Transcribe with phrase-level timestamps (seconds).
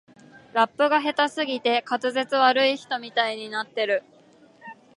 [0.53, 4.01] ラップが下手すぎて滑舌悪い人みたいになってる